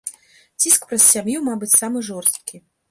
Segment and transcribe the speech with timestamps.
[0.61, 2.55] Ціск праз сям'ю, мабыць, самы жорсткі.